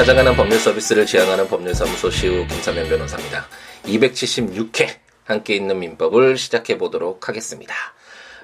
[0.00, 3.46] 찾아가는 법률 서비스를 지향하는 법률사무소 시우 김사면 변호사입니다.
[3.84, 4.88] 276회
[5.24, 7.74] 함께 있는 민법을 시작해 보도록 하겠습니다.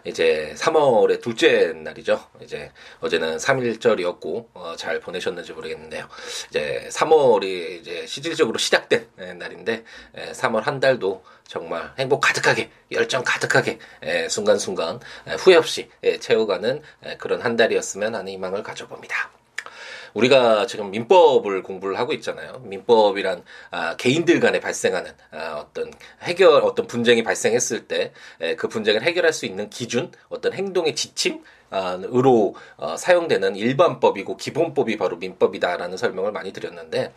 [0.04, 2.22] 이제 3월의 둘째 날이죠.
[2.42, 6.06] 이제 어제는 3일절이었고 어, 잘 보내셨는지 모르겠는데요.
[6.50, 9.84] 이제 3월이 이제 실질적으로 시작된 예, 날인데
[10.18, 16.18] 예, 3월 한 달도 정말 행복 가득하게 열정 가득하게 예, 순간순간 예, 후회 없이 예,
[16.18, 19.35] 채워가는 예, 그런 한 달이었으면 하는 희망을 가져봅니다.
[20.16, 22.60] 우리가 지금 민법을 공부를 하고 있잖아요.
[22.64, 25.92] 민법이란 아, 개인들 간에 발생하는 아, 어떤
[26.22, 28.12] 해결 어떤 분쟁이 발생했을 때
[28.56, 31.42] 그 분쟁을 해결할 수 있는 기준, 어떤 행동의 지침,
[31.72, 37.12] 으로 어, 사용되는 일반법이고 기본법이 바로 민법이다라는 설명을 많이 드렸는데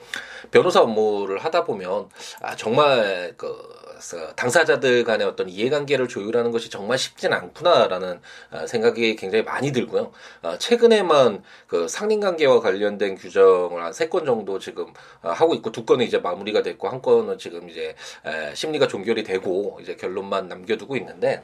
[0.51, 2.09] 변호사 업무를 하다 보면
[2.41, 3.79] 아, 정말 그
[4.37, 10.11] 당사자들 간의 어떤 이해관계를 조율하는 것이 정말 쉽진 않구나라는 아, 생각이 굉장히 많이 들고요.
[10.41, 14.85] 아, 최근에만 그 상린관계와 관련된 규정을 한 세 건 정도 지금
[15.21, 17.93] 아, 하고 있고 두 건은 이제 마무리가 됐고 한 건은 지금 이제
[18.53, 21.43] 심리가 종결이 되고 이제 결론만 남겨두고 있는데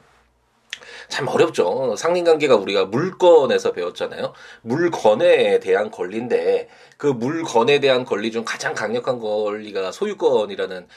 [1.09, 1.95] 참 어렵죠.
[1.97, 4.33] 상린관계가 우리가 물건에서 배웠잖아요.
[4.61, 10.87] 물건에 대한 권리인데 그 물건에 대한 권리 중 가장 강력한 권리가 소유권이라는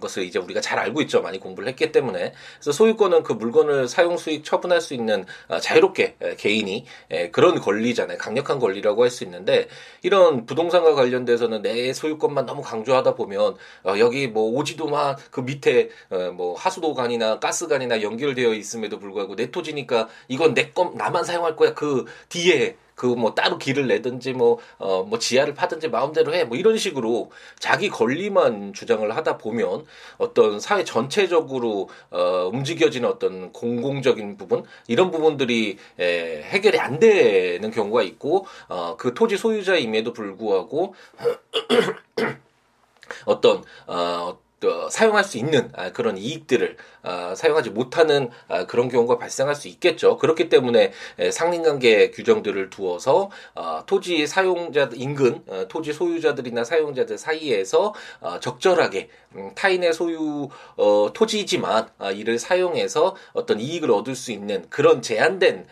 [0.00, 1.20] 것을 이제 우리가 잘 알고 있죠.
[1.20, 2.32] 많이 공부를 했기 때문에.
[2.54, 6.86] 그래서 소유권은 그 물건을 사용 수익 처분할 수 있는 아, 자유롭게 개인이
[7.32, 8.18] 그런 권리잖아요.
[8.18, 9.68] 강력한 권리라고 할 수 있는데
[10.02, 16.32] 이런 부동산과 관련돼서는 내 소유권만 너무 강조하다 보면 어, 여기 뭐 오지도만 그 밑에 어,
[16.32, 21.74] 뭐 하수도관이나 가스관이나 연결되어 있음에도 불구하고 내 토지니까 이건 내 거 나만 사용할 거야.
[21.74, 26.56] 그 뒤에 그 뭐 따로 길을 내든지 뭐어뭐 어, 뭐 지하를 파든지 마음대로 해 뭐
[26.56, 29.84] 이런 식으로 자기 권리만 주장을 하다 보면
[30.18, 38.02] 어떤 사회 전체적으로 어 움직여지는 어떤 공공적인 부분 이런 부분들이 에, 해결이 안 되는 경우가
[38.02, 40.94] 있고 어그 토지 소유자임에도 불구하고
[43.26, 49.18] 어떤 어 어, 사용할 수 있는 아, 그런 이익들을 아, 사용하지 못하는 아, 그런 경우가
[49.18, 50.16] 발생할 수 있겠죠.
[50.16, 57.92] 그렇기 때문에 에, 상린관계 규정들을 두어서 어, 토지 사용자 인근 어, 토지 소유자들이나 사용자들 사이에서
[58.20, 64.64] 어, 적절하게 음, 타인의 소유 어, 토지지만 아, 이를 사용해서 어떤 이익을 얻을 수 있는
[64.70, 65.66] 그런 제한된 에,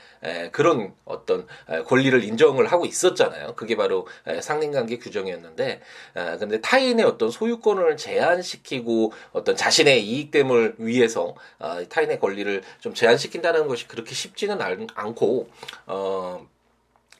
[0.50, 3.54] 그런 어떤 에, 권리를 인정을 하고 있었잖아요.
[3.54, 5.80] 그게 바로 에, 상린관계 규정이었는데,
[6.14, 12.94] 아, 근데 타인의 어떤 소유권을 제한시키 제한시키고 어떤 자신의 이익됨을 위해서 어, 타인의 권리를 좀
[12.94, 14.60] 제한시킨다는 것이 그렇게 쉽지는
[14.94, 15.48] 않고
[15.86, 16.46] 어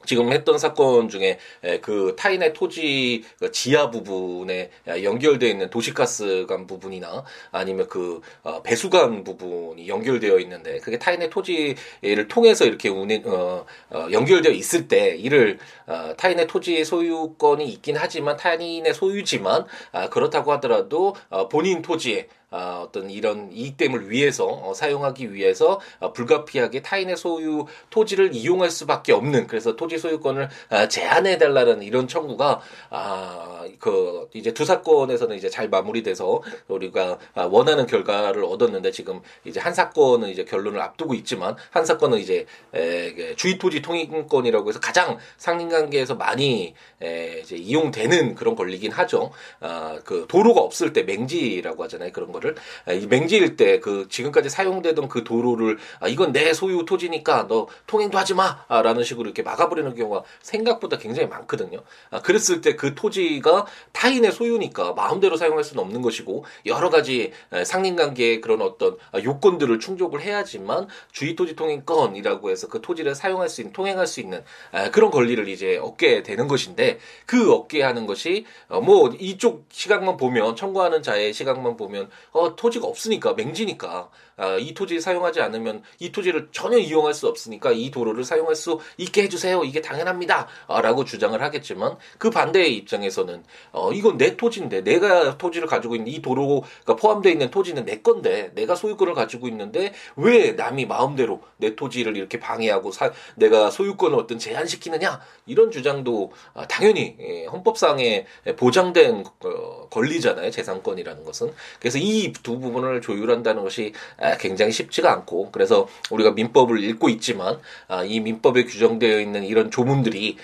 [0.05, 1.39] 지금 했던 사건 중에
[1.81, 9.87] 그 타인의 토지 그 지하 부분에 연결되어 있는 도시가스관 부분이나 아니면 그 어, 배수관 부분이
[9.87, 15.57] 연결되어 있는데 그게 타인의 토지를 통해서 이렇게 운행 어, 어, 연결되어 있을 때 이를
[15.87, 22.79] 어, 타인의 토지 소유권이 있긴 하지만 타인의 소유지만 아, 그렇다고 하더라도 어, 본인 토지에 아,
[22.87, 29.47] 어떤 이런 이익됨을 위해서 어, 사용하기 위해서 어, 불가피하게 타인의 소유 토지를 이용할 수밖에 없는
[29.47, 32.61] 그래서 토지 소유권을 아, 제한해 달라는 이런 청구가
[32.91, 39.59] 아, 그 이제 두 사건에서는 이제 잘 마무리돼서 우리가 아, 원하는 결과를 얻었는데 지금 이제
[39.59, 45.17] 한 사건은 이제 결론을 앞두고 있지만 한 사건은 이제 에, 주의 토지 통행권이라고 해서 가장
[45.35, 49.31] 상린관계에서 많이 에, 이제 이용되는 그런 권리긴 하죠.
[49.59, 52.13] 아, 그 도로가 없을 때 맹지라고 하잖아요.
[52.13, 56.53] 그런 거를 거를 아, 이 맹지일 때 그 지금까지 사용되던 그 도로를 아 이건 내
[56.53, 61.81] 소유 토지니까 너 통행도 하지 마라는 식으로 이렇게 막아버리는 경우가 생각보다 굉장히 많거든요.
[62.11, 67.31] 아 그랬을 때 그 토지가 타인의 소유니까 마음대로 사용할 수는 없는 것이고 여러 가지
[67.63, 73.71] 상린관계의 그런 어떤 아, 요건들을 충족을 해야지만 주의토지 통행권이라고 해서 그 토지를 사용할 수 있는
[73.73, 78.81] 통행할 수 있는 아, 그런 권리를 이제 얻게 되는 것인데 그 얻게 하는 것이 어,
[78.81, 84.99] 뭐 이쪽 시각만 보면 청구하는 자의 시각만 보면 어, 토지가 없으니까 맹지니까 아, 이 토지
[84.99, 89.63] 사용하지 않으면 이 토지를 전혀 이용할 수 없으니까 이 도로를 사용할 수 있게 해주세요.
[89.63, 90.47] 이게 당연합니다.
[90.67, 96.11] 아, 라고 주장을 하겠지만 그 반대의 입장에서는 어, 이건 내 토지인데 내가 토지를 가지고 있는
[96.11, 101.75] 이 도로가 포함되어 있는 토지는 내 건데 내가 소유권을 가지고 있는데 왜 남이 마음대로 내
[101.77, 108.25] 토지를 이렇게 방해하고 사, 내가 소유권을 어떤 제한시키느냐 이런 주장도 아, 당연히 예, 헌법상에
[108.57, 113.93] 보장된 어, 권리잖아요 재산권이라는 것은 그래서 이두 부분을 조율한다는 것이
[114.39, 120.37] 굉장히 쉽지가 않고 그래서 우리가 민법을 읽고 있지만 아, 이 민법에 규정되어 있는 이런 조문들이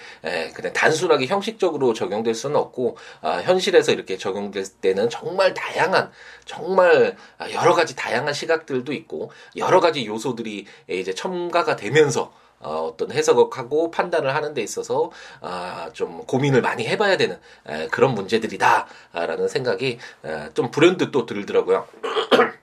[0.54, 6.12] 그냥 단순하게 형식적으로 적용될 수는 없고 아, 현실에서 이렇게 적용될 때는 정말 다양한
[6.45, 7.16] 정말
[7.54, 14.36] 여러 가지 다양한 시각들도 있고 여러 가지 요소들이 이제 첨가가 되면서 어, 어떤 해석하고 판단을
[14.36, 15.12] 하는 데 있어서
[15.42, 21.88] 아, 좀 고민을 많이 해봐야 되는 에, 그런 문제들이다라는 생각이 에, 좀 불현듯 또 들더라고요.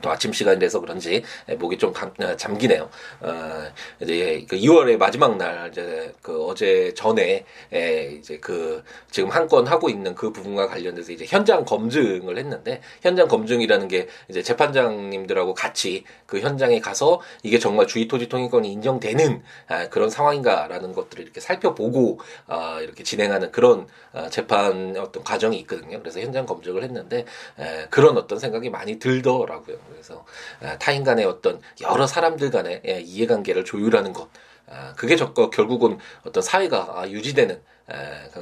[0.00, 1.22] 또 아침 시간이라서 그런지
[1.58, 2.88] 목이 좀 감, 아, 잠기네요.
[3.20, 3.62] 어,
[4.00, 9.66] 이제 그 2월의 마지막 날 이제 그 어제 전에 에, 이제 그 지금 한 건
[9.66, 16.04] 하고 있는 그 부분과 관련돼서 이제 현장 검증을 했는데 현장 검증이라는 게 이제 재판장님들하고 같이
[16.26, 22.20] 그 현장에 가서 이게 정말 주의 토지 통일권이 인정되는 아, 그런 상황인가라는 것들을 이렇게 살펴보고
[22.46, 25.98] 아, 이렇게 진행하는 그런 아, 재판 어떤 과정이 있거든요.
[25.98, 27.24] 그래서 현장 검증을 했는데
[27.58, 29.76] 에, 그런 어떤 생각이 많이 들더라고요.
[29.90, 30.24] 그래서
[30.62, 34.28] 아, 타인 간의 어떤 여러 사람들 간의 예, 이해관계를 조율하는 것.
[34.66, 35.16] 아, 그게
[35.50, 37.60] 결국은 어떤 사회가 아, 유지되는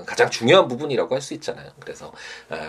[0.06, 1.68] 가장 중요한 부분이라고 할 수 있잖아요.
[1.80, 2.12] 그래서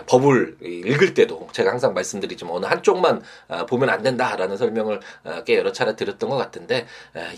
[0.06, 3.22] 법을 읽을 때도 제가 항상 말씀드리지만 어느 한쪽만
[3.68, 5.00] 보면 안 된다라는 설명을
[5.46, 6.86] 꽤 여러 차례 드렸던 것 같은데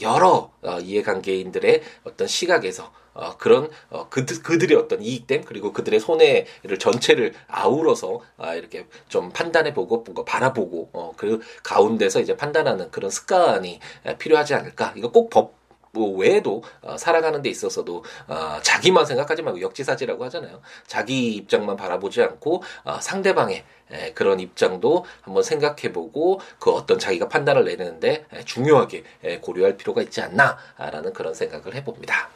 [0.01, 6.79] 여러 어, 이해관계인들의 어떤 시각에서 어, 그런 어, 그들, 그들의 어떤 이익됨 그리고 그들의 손해를
[6.79, 13.81] 전체를 아우러서 아, 이렇게 좀 판단해보고 바라보고 어, 그 가운데서 이제 판단하는 그런 습관이
[14.19, 15.62] 필요하지 않을까 이거 꼭 법
[15.93, 20.61] 뭐 외에도 어, 살아가는 데 있어서도 어, 자기만 생각하지 말고 역지사지라고 하잖아요.
[20.87, 27.65] 자기 입장만 바라보지 않고 어, 상대방의 에, 그런 입장도 한번 생각해보고 그 어떤 자기가 판단을
[27.65, 32.31] 내리는데 에, 중요하게 에, 고려할 필요가 있지 않나라는 그런 생각을 해봅니다.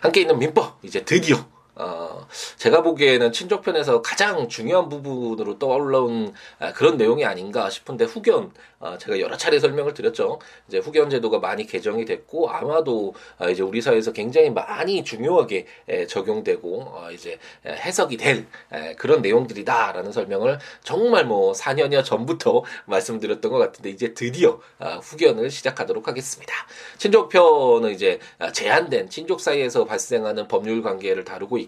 [0.00, 1.44] 함께 있는 민법 이제 드디어
[1.78, 2.26] 어,
[2.56, 9.18] 제가 보기에는 친족편에서 가장 중요한 부분으로 떠올라온 아, 그런 내용이 아닌가 싶은데 후견 어, 제가
[9.18, 10.38] 여러 차례 설명을 드렸죠.
[10.68, 16.06] 이제 후견 제도가 많이 개정이 됐고 아마도 어, 이제 우리 사회에서 굉장히 많이 중요하게 에,
[16.06, 23.50] 적용되고 어, 이제 에, 해석이 될 에, 그런 내용들이다라는 설명을 정말 뭐 4년여 전부터 말씀드렸던
[23.50, 26.54] 것 같은데 이제 드디어 아, 후견을 시작하도록 하겠습니다.
[26.98, 31.67] 친족편은 이제 아, 제한된 친족 사이에서 발생하는 법률 관계를 다루고 있고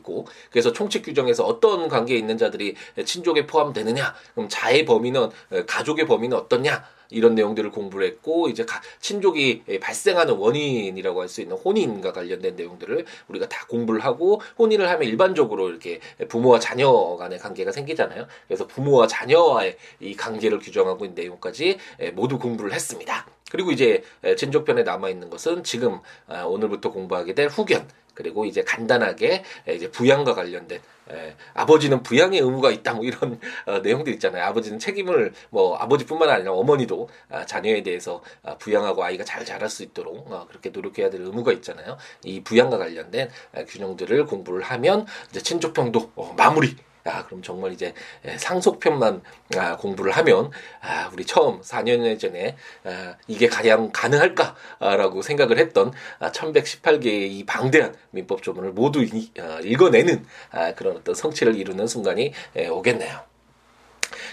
[0.50, 2.75] 그래서 총칙 규정에서 어떤 관계에 있는 자들이
[3.05, 5.31] 친족에 포함되느냐 그럼 자의 범위는
[5.67, 8.64] 가족의 범위는 어떻냐 이런 내용들을 공부를 했고 이제
[9.00, 15.08] 친족이 발생하는 원인이라고 할 수 있는 혼인과 관련된 내용들을 우리가 다 공부를 하고 혼인을 하면
[15.08, 18.26] 일반적으로 이렇게 부모와 자녀 간의 관계가 생기잖아요.
[18.49, 21.79] 그래서 부모와 자녀와의 이 관계를 규정하고 있는 내용까지
[22.14, 23.26] 모두 공부를 했습니다.
[23.50, 24.02] 그리고 이제
[24.37, 27.87] 진족편에 남아 있는 것은 지금 아, 오늘부터 공부하게 될 후견
[28.21, 30.79] 그리고 이제 간단하게 이제 부양과 관련된
[31.11, 34.45] 에, 아버지는 부양의 의무가 있다 뭐 이런 어, 내용들 있잖아요.
[34.45, 39.83] 아버지는 책임을 뭐 아버지뿐만 아니라 어머니도 아, 자녀에 대해서 아, 부양하고 아이가 잘 자랄 수
[39.83, 41.97] 있도록 어, 그렇게 노력해야 될 의무가 있잖아요.
[42.25, 47.94] 이 부양과 관련된 아, 균형들을 공부를 하면 이제 친족평도 어, 마무리 아, 그럼 정말 이제
[48.26, 49.23] 예, 상속편만
[49.56, 50.50] 아, 공부를 하면
[50.81, 57.94] 아, 우리 처음 4년 전에 아, 이게 가장 가능할까라고 생각을 했던 아, 1118개의 이 방대한
[58.11, 63.30] 민법 조문을 모두 이, 아, 읽어내는 아, 그런 어떤 성취를 이루는 순간이 예, 오겠네요.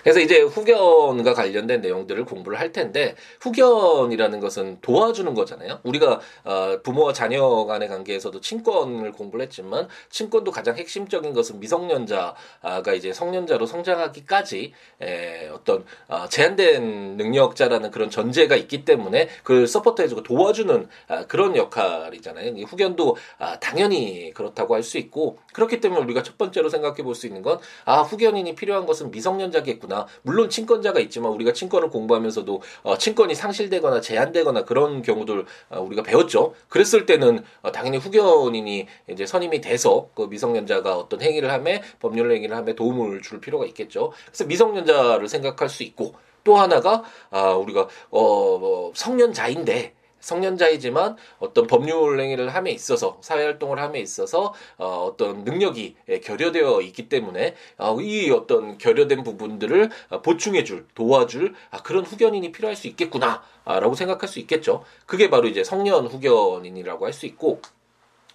[0.04, 5.80] 그래서 이제 후견과 관련된 내용들을 공부를 할 텐데 후견이라는 것은 도와주는 거잖아요.
[5.84, 13.14] 우리가 어, 부모와 자녀 간의 관계에서도 친권을 공부를 했지만 친권도 가장 핵심적인 것은 미성년자가 이제
[13.14, 21.26] 성년자로 성장하기까지 에, 어떤 어, 제한된 능력자라는 그런 전제가 있기 때문에 그걸 서포트해주고 도와주는 아,
[21.28, 22.54] 그런 역할이잖아요.
[22.64, 27.28] 후견도 아, 당연히 그렇다고 할 수 있고 그렇기 때문에 우리가 첫 번째로 생각해 볼 수
[27.28, 29.88] 있는 건 아 후견인이 필요한 것은 미성년자 겠구나.
[29.88, 30.08] 있구나.
[30.22, 36.54] 물론 친권자가 있지만 우리가 친권을 공부하면서도 어, 친권이 상실되거나 제한되거나 그런 경우들 어, 우리가 배웠죠.
[36.68, 42.56] 그랬을 때는 어, 당연히 후견인이 이제 선임이 돼서 그 미성년자가 어떤 행위를 하면 법률 행위를
[42.56, 44.12] 하면 도움을 줄 필요가 있겠죠.
[44.26, 49.97] 그래서 미성년자를 생각할 수 있고 또 하나가 아 우리가 어 성년자인데
[50.28, 57.10] 성년자이지만 어떤 법률 행위를 함에 있어서 사회 활동을 함에 있어서 어, 어떤 능력이 결여되어 있기
[57.10, 59.90] 때문에 어, 이 어떤 결여된 부분들을
[60.24, 64.84] 보충해줄 도와줄 아, 그런 후견인이 필요할 수 있겠구나라고 생각할 수 있겠죠.
[65.06, 67.62] 그게 바로 이제 성년 후견인이라고 할 수 있고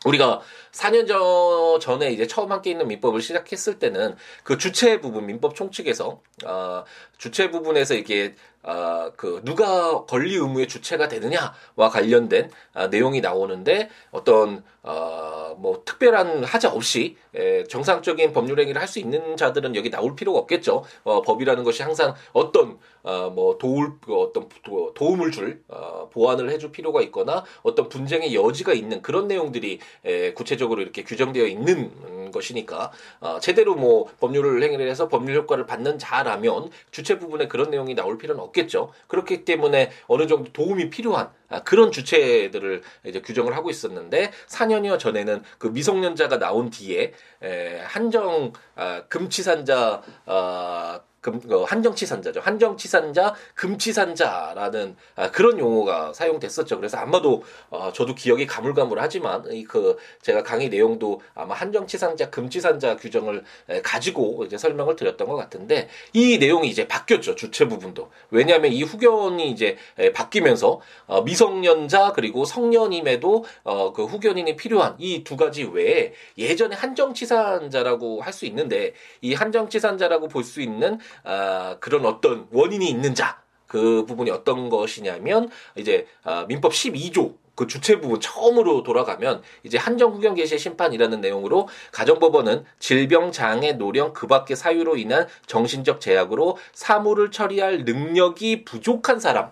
[0.05, 0.41] 우리가
[0.73, 6.21] 4년 전, 전에 이제 처음 함께 있는 민법을 시작했을 때는 그 주체 부분, 민법 총칙에서,
[6.45, 6.85] 어,
[7.19, 8.35] 주체 부분에서 이게
[8.65, 16.45] 아, 그 누가 권리 의무의 주체가 되느냐와 관련된 아, 내용이 나오는데 어떤 어, 뭐 특별한
[16.45, 20.85] 하자 없이 에, 정상적인 법률 행위를 할 수 있는 자들은 여기 나올 필요가 없겠죠.
[21.05, 26.73] 어, 법이라는 것이 항상 어떤 어, 뭐 도울 어떤 도, 도움을 줄 어, 보완을 해줄
[26.73, 31.91] 필요가 있거나 어떤 분쟁의 여지가 있는 그런 내용들이 에, 구체적으로 이렇게 규정되어 있는
[32.33, 37.95] 것이니까 어, 제대로 뭐 법률을 행위를 해서 법률 효과를 받는 자라면 주체 부분에 그런 내용이
[37.95, 38.93] 나올 필요는 없겠죠.
[39.07, 45.43] 그렇기 때문에 어느 정도 도움이 필요한 아, 그런 주체들을 이제 규정을 하고 있었는데 4년여 전에는
[45.59, 47.13] 그 미성년자가 나온 뒤에
[47.43, 52.41] 에, 한정 아, 금치산자 아, 금, 어, 한정치산자죠.
[52.41, 56.77] 한정치산자, 금치산자라는 아, 그런 용어가 사용됐었죠.
[56.77, 63.45] 그래서 아마도 어, 저도 기억이 가물가물하지만 이 그 제가 강의 내용도 아마 한정치산자, 금치산자 규정을
[63.71, 67.37] 에, 가지고 이제 설명을 드렸던 것 같은데 이 내용이 이제 바뀌었죠.
[67.37, 68.11] 주체 부분도.
[68.31, 75.23] 왜냐하면 이 후견이 이제 에, 바뀌면서 어, 미성년자 그리고 성년임에도 어, 그 후견인이 필요한 이
[75.23, 82.07] 두 가지 외에 예전에 한정치산자라고 할 수 있는데 이 한정치산자라고 볼 수 있는 아, 그런
[82.07, 83.41] 어떤 원인이 있는 자.
[83.67, 90.13] 그 부분이 어떤 것이냐면 이제 아, 민법 12조 그 주체 부분 처음으로 돌아가면 이제 한정
[90.13, 97.85] 후견 개시의 심판이라는 내용으로 가정법원은 질병 장애 노령 그밖의 사유로 인한 정신적 제약으로 사무를 처리할
[97.85, 99.51] 능력이 부족한 사람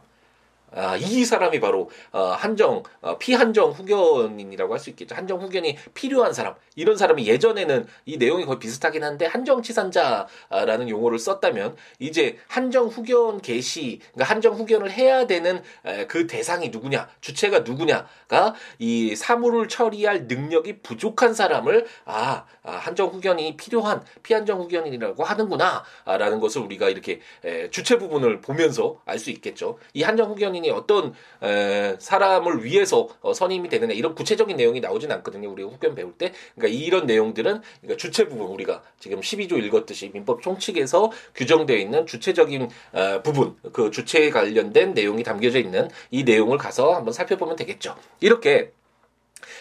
[0.72, 5.14] 아, 이 사람이 바로 어, 한정 어, 피한정 후견인이라고 할 수 있겠죠.
[5.14, 11.18] 한정 후견이 필요한 사람 이런 사람이 예전에는 이 내용이 거의 비슷하긴 한데 한정 치산자라는 용어를
[11.18, 17.60] 썼다면 이제 한정 후견 개시 그러니까 한정 후견을 해야 되는 에, 그 대상이 누구냐 주체가
[17.60, 26.40] 누구냐가 이 사무를 처리할 능력이 부족한 사람을 아, 아 한정 후견이 필요한 피한정 후견인이라고 하는구나라는
[26.40, 29.78] 것을 우리가 이렇게 에, 주체 부분을 보면서 알 수 있겠죠.
[29.92, 35.10] 이 한정 후견이 선임이 어떤 에, 사람을 위해서 어, 선임이 되느냐 이런 구체적인 내용이 나오진
[35.10, 35.50] 않거든요.
[35.50, 36.32] 우리가 후견 배울 때.
[36.54, 42.68] 그러니까 이런 내용들은 그러니까 주체 부분 우리가 지금 12조 읽었듯이 민법 총칙에서 규정되어 있는 주체적인
[42.92, 47.96] 어, 부분 그 주체에 관련된 내용이 담겨져 있는 이 내용을 가서 한번 살펴보면 되겠죠.
[48.20, 48.72] 이렇게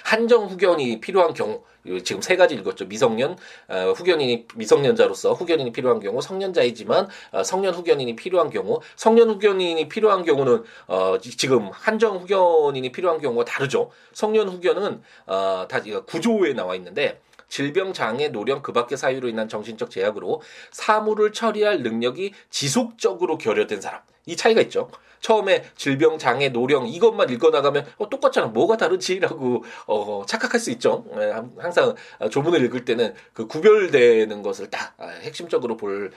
[0.03, 1.63] 한정 후견이 필요한 경우
[2.03, 2.85] 지금 세 가지 읽었죠.
[2.85, 9.87] 미성년 어, 후견인이 미성년자로서 후견인이 필요한 경우, 성년자이지만 어, 성년 후견인이 필요한 경우, 성년 후견인이
[9.89, 13.91] 필요한 경우는 어, 지금 한정 후견인이 필요한 경우가 다르죠.
[14.13, 17.19] 성년 후견은 어, 다 구조에 나와 있는데
[17.49, 24.01] 질병, 장애, 노령 그 밖의 사유로 인한 정신적 제약으로 사물을 처리할 능력이 지속적으로 결여된 사람.
[24.29, 24.89] 이 차이가 있죠.
[25.21, 28.47] 처음에 질병, 장애, 노령 이것만 읽어 나가면 어, 똑같잖아.
[28.47, 31.05] 뭐가 다르지라고 어, 착각할 수 있죠.
[31.17, 31.95] 예, 항상
[32.31, 36.11] 조문을 읽을 때는 그 구별되는 것을 딱 아, 핵심적으로 보는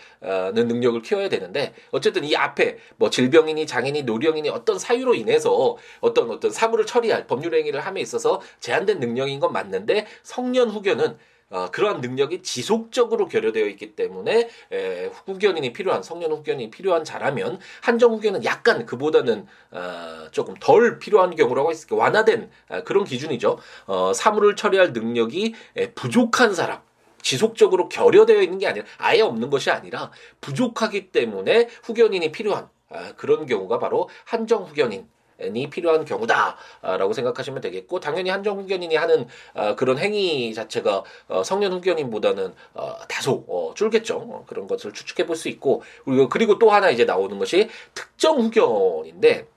[0.54, 6.50] 능력을 키워야 되는데 어쨌든 이 앞에 뭐 질병이니 장애니 노령이니 어떤 사유로 인해서 어떤 어떤
[6.50, 11.16] 사물을 처리할 법률 행위를 함에 있어서 제한된 능력인 건 맞는데 성년 후견은
[11.52, 18.14] 어, 그러한 능력이 지속적으로 결여되어 있기 때문에 에, 후견인이 필요한 성년 후견이 필요한 자라면 한정
[18.14, 23.58] 후견은 약간 그보다는 어, 조금 덜 필요한 경우라고 했을 때 완화된 어, 그런 기준이죠.
[23.86, 26.80] 어, 사물을 처리할 능력이 에, 부족한 사람.
[27.20, 33.46] 지속적으로 결여되어 있는 게 아니라 아예 없는 것이 아니라 부족하기 때문에 후견인이 필요한 아, 그런
[33.46, 35.06] 경우가 바로 한정 후견인
[35.54, 41.72] 이 필요한 경우다라고 생각하시면 되겠고 당연히 한정 후견인이 하는 어, 그런 행위 자체가 어, 성년
[41.72, 44.44] 후견인보다는 어, 다소 줄겠죠.
[44.46, 49.48] 그런 것을 추측해 볼 수 있고 그리고 그리고 또 하나 이제 나오는 것이 특정 후견인데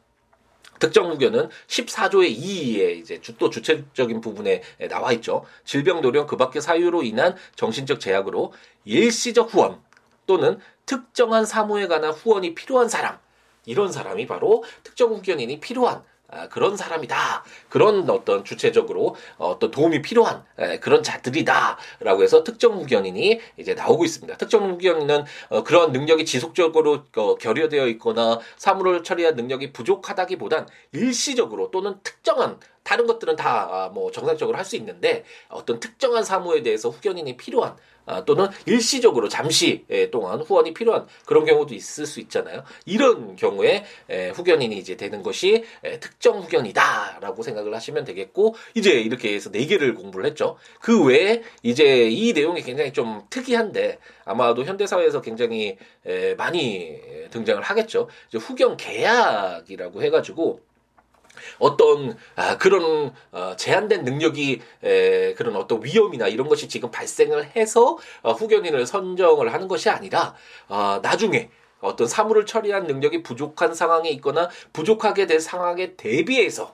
[0.80, 5.46] 특정 후견은 14조의 2에 이제 또 주체적인 부분에 나와 있죠.
[5.64, 8.54] 질병, 노령, 그 밖의 사유로 인한 정신적 제약으로
[8.84, 9.82] 일시적 후원
[10.28, 13.18] 또는 특정한 사무에 관한 후원이 필요한 사람
[13.66, 17.44] 이런 사람이 바로 특정 후견인이 필요한 아, 그런 사람이다.
[17.70, 20.44] 그런 어떤 주체적으로 어떤 도움이 필요한
[20.82, 24.36] 그런 자들이다라고 해서 특정 후견인이 이제 나오고 있습니다.
[24.38, 32.00] 특정 후견인은 어, 그런 능력이 지속적으로 어, 결여되어 있거나 사물을 처리할 능력이 부족하다기보단 일시적으로 또는
[32.02, 37.76] 특정한 다른 것들은 다뭐 아, 정상적으로 할 수 있는데 어떤 특정한 사무에 대해서 후견인이 필요한
[38.08, 42.64] 아, 또는 일시적으로 잠시 동안 후원이 필요한 그런 경우도 있을 수 있잖아요.
[42.86, 43.84] 이런 경우에
[44.34, 45.64] 후견인이 이제 되는 것이
[46.00, 50.58] 특정 후견이다라고 생각을 하시면 되겠고 이제 이렇게 해서 네 개를 공부를 했죠.
[50.80, 55.78] 그 외에 이제 이 내용이 굉장히 좀 특이한데 아마도 현대 사회에서 굉장히
[56.38, 57.00] 많이
[57.32, 58.08] 등장을 하겠죠.
[58.30, 60.60] 이제 후견 계약이라고 해가지고
[61.60, 67.98] 어떤 아, 그런 어, 제한된 능력이 에, 그런 어떤 위험이나 이런 것이 지금 발생을 해서
[68.22, 70.36] 어, 후견인을 선정을 하는 것이 아니라
[70.68, 71.50] 어, 나중에
[71.82, 76.74] 어떤 사물을 처리한 능력이 부족한 상황에 있거나 부족하게 된 상황에 대비해서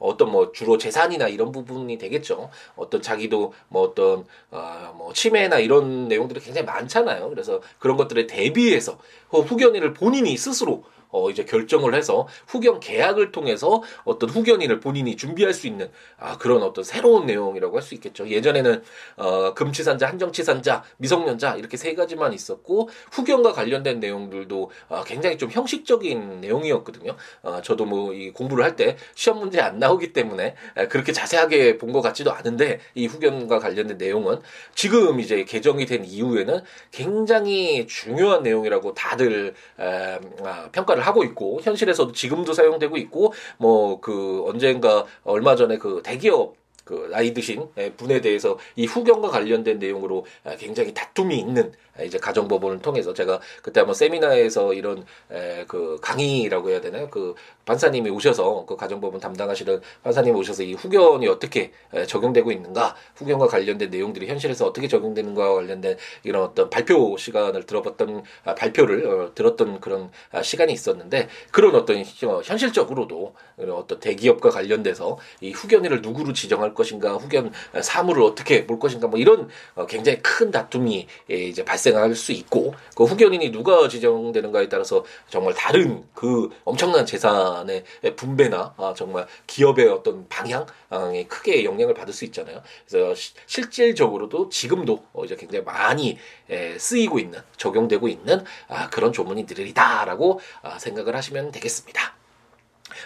[0.00, 2.50] 어떤 뭐 주로 재산이나 이런 부분이 되겠죠.
[2.74, 7.28] 어떤 자기도 뭐 어떤 어뭐 치매나 이런 내용들이 굉장히 많잖아요.
[7.28, 14.30] 그래서 그런 것들에 대비해서 후견인을 본인이 스스로 어 이제 결정을 해서 후견 계약을 통해서 어떤
[14.30, 18.28] 후견인을 본인이 준비할 수 있는 아 그런 어떤 새로운 내용이라고 할 수 있겠죠.
[18.28, 18.82] 예전에는
[19.16, 26.40] 어 금치산자, 한정치산자, 미성년자 이렇게 세 가지만 있었고 후견과 관련된 내용들도 어, 굉장히 좀 형식적인
[26.42, 27.16] 내용이었거든요.
[27.42, 30.54] 어 저도 뭐 이 공부를 할 때 시험 문제 안 나오기 때문에
[30.88, 34.40] 그렇게 자세하게 본 것 같지도 않은데 이 후견과 관련된 내용은
[34.76, 36.60] 지금 이제 개정이 된 이후에는
[36.92, 44.44] 굉장히 중요한 내용이라고 다들 에, 아, 평가를 하고 있고 현실에서도 지금도 사용되고 있고 뭐 그
[44.46, 46.54] 언젠가 얼마 전에 그 대기업
[46.84, 50.26] 그 나이 드신 분에 대해서 이 후견과 관련된 내용으로
[50.58, 51.72] 굉장히 다툼이 있는
[52.04, 57.08] 이제 가정법원을 통해서 제가 그때 한번 세미나에서 이런 에, 그 강의라고 해야 되나요?
[57.10, 57.34] 그
[57.66, 63.90] 판사님이 오셔서 그 가정법원 담당하시는 판사님이 오셔서 이 후견이 어떻게 에, 적용되고 있는가, 후견과 관련된
[63.90, 70.10] 내용들이 현실에서 어떻게 적용되는가와 관련된 이런 어떤 발표 시간을 들어봤던 아, 발표를 어, 들었던 그런
[70.32, 73.34] 아, 시간이 있었는데 그런 어떤 어, 현실적으로도
[73.72, 77.52] 어떤 대기업과 관련돼서 이 후견인을 누구로 지정할 것인가, 후견
[77.82, 81.89] 사무를 어떻게 볼 것인가, 뭐 이런 어, 굉장히 큰 다툼이 이제 발생.
[81.90, 87.84] 발생할 수 있고 그 후견인이 누가 지정되는가에 따라서 정말 다른 그 엄청난 재산의
[88.16, 92.62] 분배나 아, 정말 기업의 어떤 방향에 크게 영향을 받을 수 있잖아요.
[92.88, 96.18] 그래서 시, 실질적으로도 지금도 어, 이제 굉장히 많이
[96.48, 102.19] 에, 쓰이고 있는 적용되고 있는 아, 그런 조문이 들이다라고 아, 생각을 하시면 되겠습니다.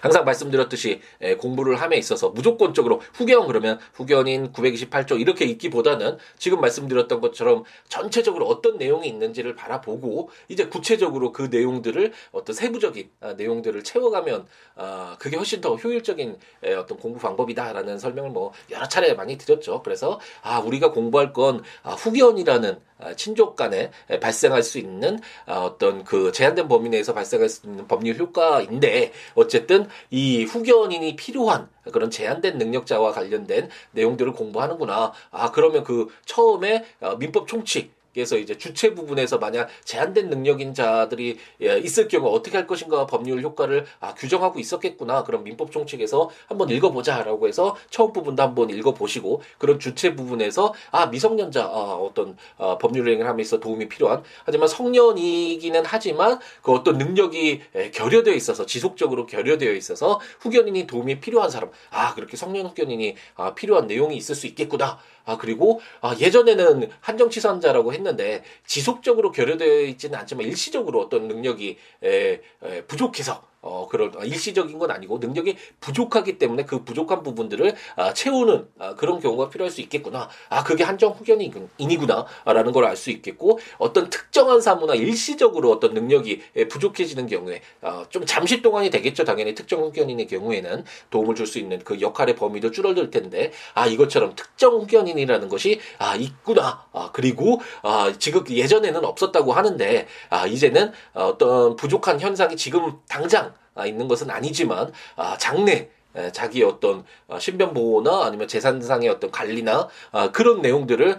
[0.01, 1.01] 항상 말씀드렸듯이
[1.39, 8.79] 공부를 함에 있어서 무조건적으로 후견 그러면 후견인 928조 이렇게 읽기보다는 지금 말씀드렸던 것처럼 전체적으로 어떤
[8.79, 15.61] 내용이 있는지를 바라보고 이제 구체적으로 그 내용들을 어떤 세부적인 아, 내용들을 채워가면 아, 그게 훨씬
[15.61, 16.39] 더 효율적인
[16.79, 19.83] 어떤 공부 방법이다라는 설명을 뭐 여러 차례 많이 드렸죠.
[19.83, 22.79] 그래서 아 우리가 공부할 건 아, 후견이라는
[23.17, 29.13] 친족 간에 발생할 수 있는 어떤 그 제한된 범위 내에서 발생할 수 있는 법률 효과인데
[29.35, 29.74] 어쨌든
[30.11, 35.13] 이 후견인이 필요한 그런 제한된 능력자와 관련된 내용들을 공부하는구나.
[35.31, 41.39] 아, 그러면 그 처음에 어, 민법 총칙 그래서 이제 주체 부분에서 만약 제한된 능력인 자들이
[41.63, 45.25] 예, 있을 경우 어떻게 할 것인가 법률 효과를 아, 규정하고 있었겠구나.
[45.25, 51.65] 그럼 민법 총칙에서 한번 읽어보자라고 해서 처음 부분도 한번 읽어보시고 그런 주체 부분에서 아 미성년자
[51.65, 57.91] 아, 어떤 아, 법률 행위를 있어 도움이 필요한 하지만 성년이기는 하지만 그 어떤 능력이 예,
[57.91, 63.87] 결여되어 있어서 지속적으로 결여되어 있어서 후견인이 도움이 필요한 사람 아 그렇게 성년 후견인이 아, 필요한
[63.89, 64.99] 내용이 있을 수 있겠구나.
[65.25, 72.85] 아 그리고 아, 예전에는 한정치산자라고 했는데 지속적으로 결여되어 있지는 않지만 일시적으로 어떤 능력이 에, 에,
[72.87, 78.69] 부족해서 어, 그런, 아, 일시적인 건 아니고 능력이 부족하기 때문에 그 부족한 부분들을 아, 채우는
[78.79, 80.29] 아, 그런 경우가 필요할 수 있겠구나.
[80.51, 82.27] 아, 그게 한정 후견인이구나.
[82.45, 88.27] 라는 걸 알 수 있겠고, 어떤 특정한 사무나 일시적으로 어떤 능력이 부족해지는 경우에, 어, 좀
[88.27, 89.25] 잠시 동안이 되겠죠.
[89.25, 94.35] 당연히 특정 후견인의 경우에는 도움을 줄 수 있는 그 역할의 범위도 줄어들 텐데, 아, 이것처럼
[94.37, 96.87] 특정 후견인이라는 것이, 아, 있구나.
[96.93, 103.54] 아, 그리고, 아, 지금 예전에는 없었다고 하는데, 아, 이제는 어떤 부족한 현상이 지금 당장 아,
[103.87, 105.89] 있는 것은 아니지만 아, 장래
[106.33, 111.19] 자기의 어떤 어, 신변 보호나 아니면 재산상의 어떤 관리나 아, 그런 내용들을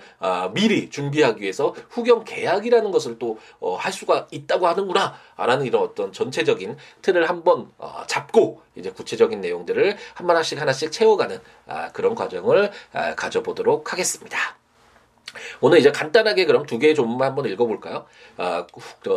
[0.53, 7.29] 미리 준비하기 위해서 후견 계약이라는 것을 또할 어, 수가 있다고 하는구나라는 이런 어떤 전체적인 틀을
[7.29, 11.39] 한번 어, 잡고 이제 구체적인 내용들을 한 하나씩 하나씩 채워가는
[11.93, 12.71] 그런 과정을
[13.15, 14.57] 가져보도록 하겠습니다.
[15.62, 18.06] 오늘 이제 간단하게 그럼 두 개의 조문만 한번 읽어볼까요?
[18.38, 18.65] 아,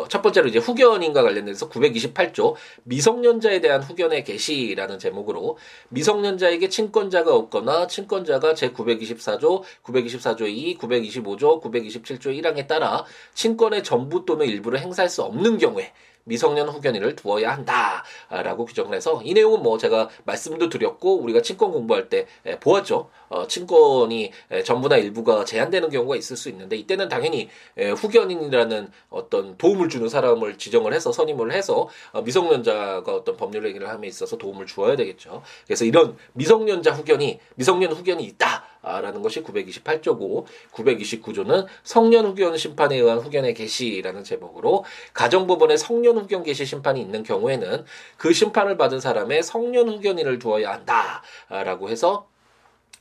[0.08, 2.54] 첫 번째로 이제 후견인과 관련해서 928조
[2.84, 5.58] 미성년자에 대한 후견의 개시라는 제목으로
[5.90, 13.04] 미성년자에게 친권자가 없거나 친권자가 제 924조, 924조 2, 925조, 927조 1항에 따라
[13.34, 15.92] 친권의 전부 또는 일부를 행사할 수 없는 경우에
[16.28, 22.08] 미성년 후견인을 두어야 한다라고 규정을 해서 이 내용은 뭐 제가 말씀도 드렸고 우리가 친권 공부할
[22.08, 22.26] 때
[22.60, 23.10] 보았죠.
[23.28, 24.32] 어, 친권이
[24.64, 30.94] 전부나 일부가 제한되는 경우가 있을 수 있는데 이때는 당연히 후견인이라는 어떤 도움을 주는 사람을 지정을
[30.94, 35.42] 해서 선임을 해서 어, 미성년자가 어떤 법률 행위를 함에 있어서 도움을 주어야 되겠죠.
[35.66, 38.64] 그래서 이런 미성년자 후견이 미성년 후견이 있다.
[39.00, 46.64] 라는 것이 928조고 929조는 성년 후견 심판에 의한 후견의 개시라는 제목으로 가정법원에 성년 후견 개시
[46.64, 47.84] 심판이 있는 경우에는
[48.16, 52.26] 그 심판을 받은 사람의 성년 후견인을 두어야 한다라고 해서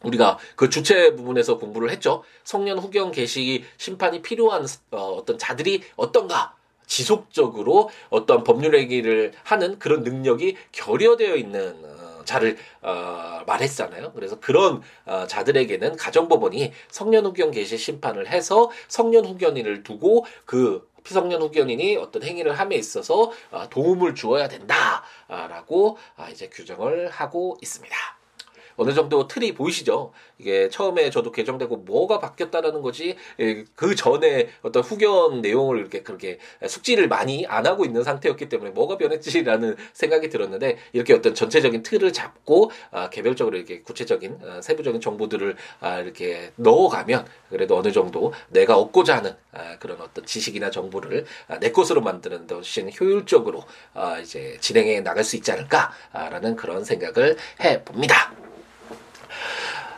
[0.04, 2.24] 우리가 그 주체 부분에서 공부를 했죠.
[2.44, 6.56] 성년 후견 개시 심판이 필요한 어, 떤 자들이 어떤가?
[6.86, 11.97] 지속적으로 어떤 법률 얘기를 하는 그런 능력이 결여되어 있는 어,
[12.28, 14.12] 자를 어, 말했잖아요.
[14.14, 21.42] 그래서 그런 어, 자들에게는 가정법원이 성년 후견 개시 심판을 해서 성년 후견인을 두고 그 피성년
[21.42, 27.96] 후견인이 어떤 행위를 함에 있어서 아, 도움을 주어야 된다라고 아, 이제 규정을 하고 있습니다.
[28.78, 30.14] 어느 정도 틀이 보이시죠?
[30.38, 36.38] 이게 처음에 저도 개정되고 뭐가 바뀌었다라는 거지 예, 그 전에 어떤 후견 내용을 이렇게 그렇게
[36.66, 42.14] 숙지를 많이 안 하고 있는 상태였기 때문에 뭐가 변했지라는 생각이 들었는데 이렇게 어떤 전체적인 틀을
[42.14, 48.78] 잡고 아, 개별적으로 이렇게 구체적인 아, 세부적인 정보들을 아, 이렇게 넣어가면 그래도 어느 정도 내가
[48.78, 53.64] 얻고자 하는 아, 그런 어떤 지식이나 정보를 아, 내 것으로 만드는 데 훨씬 효율적으로
[53.96, 58.34] 아, 이제 진행해 나갈 수 있지 않을까라는 그런 생각을 해 봅니다.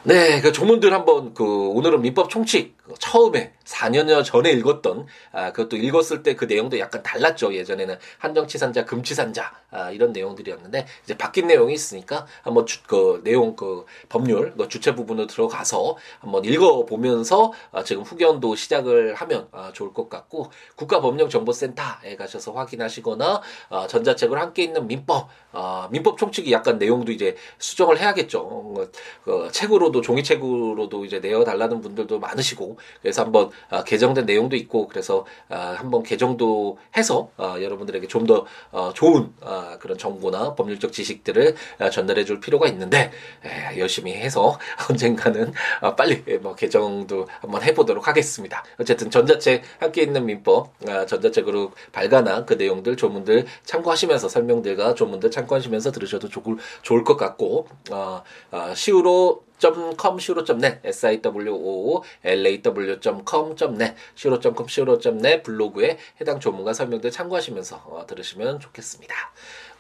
[0.03, 6.23] 네, 그 조문들 한번 그 오늘은 민법 총칙 처음에 4년여 전에 읽었던 아 그것도 읽었을
[6.23, 7.53] 때 그 내용도 약간 달랐죠.
[7.53, 13.85] 예전에는 한정치산자, 금치산자 아 이런 내용들이었는데 이제 바뀐 내용이 있으니까 한번 주, 그 내용 그
[14.07, 19.93] 법률 그 주체 부분으로 들어가서 한번 읽어 보면서 아 지금 후견도 시작을 하면 아 좋을
[19.93, 27.11] 것 같고 국가법령정보센터에 가셔서 확인하시거나 아 전자책을 함께 있는 민법 아 민법 총칙이 약간 내용도
[27.11, 28.73] 이제 수정을 해야겠죠.
[28.75, 28.91] 그,
[29.25, 35.25] 그 책으로도 종이책으로도 이제 내어 달라는 분들도 많으시고 그래서 한번 아, 개정된 내용도 있고 그래서
[35.49, 41.55] 아, 한번 개정도 해서 아, 여러분들에게 좀 더 어, 좋은 아, 그런 정보나 법률적 지식들을
[41.79, 43.11] 아, 전달해 줄 필요가 있는데
[43.43, 48.63] 에, 열심히 해서 언젠가는 아, 빨리 뭐 개정도 한번 해보도록 하겠습니다.
[48.79, 55.91] 어쨌든 전자책 함께 있는 민법 아, 전자책으로 발간한 그 내용들 조문들 참고하시면서 설명들과 조문들 참고하시면서
[55.91, 59.48] 들으셔도 좋을, 좋을 것 같고 아, 아, 시우로
[59.97, 69.15] com 시로.net siwo law.com.net 시로.com 시로.net 블로그에 해당 조문과 설명들 참고하시면서 어, 들으시면 좋겠습니다.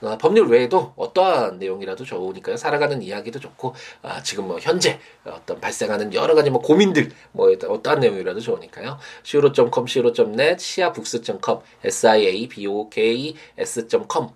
[0.01, 2.55] 어, 법률 외에도 어떠한 내용이라도 좋으니까요.
[2.55, 7.99] 살아가는 이야기도 좋고 아, 지금 뭐 현재 어떤 발생하는 여러 가지 뭐 고민들 뭐 어떠한
[7.99, 8.97] 내용이라도 좋으니까요.
[9.25, 13.09] siwo.com siwo.net siabooks.com siabooks.com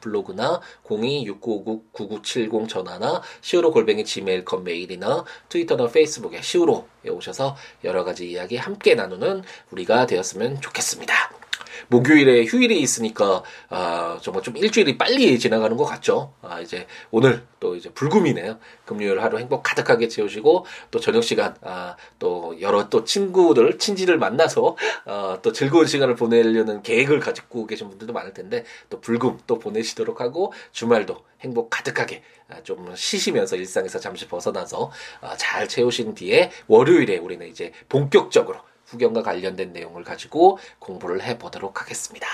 [0.02, 8.96] 블로그나 0269599970 전화나 siwo 골뱅이 gmail.com 메일이나 트위터나 페이스북에 시우로에 오셔서 여러 가지 이야기 함께
[8.96, 11.43] 나누는 우리가 되었으면 좋겠습니다.
[11.88, 16.34] 목요일에 휴일이 있으니까 아 정말 좀 일주일이 빨리 지나가는 것 같죠.
[16.42, 18.60] 아 이제 오늘 또 이제 불금이네요.
[18.86, 24.78] 금요일 하루 행복 가득하게 채우시고 또 저녁 시간 아 또 여러 또 친구들 친지를 만나서
[25.06, 30.54] 아또 즐거운 시간을 보내려는 계획을 가지고 계신 분들도 많을 텐데 또 불금 또 보내시도록 하고
[30.72, 37.46] 주말도 행복 가득하게 아, 좀 쉬시면서 일상에서 잠시 벗어나서 아, 잘 채우신 뒤에 월요일에 우리는
[37.48, 38.60] 이제 본격적으로
[38.94, 42.28] 후견과 관련된 내용을 가지고 공부를 해보도록 하겠습니다.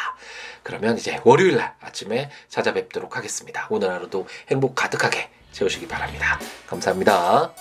[0.64, 3.68] 그러면 이제 월요일 날 아침에 찾아뵙도록 하겠습니다.
[3.70, 6.40] 오늘 하루도 행복 가득하게 채우시기 바랍니다.
[6.68, 7.54] 감사합니다.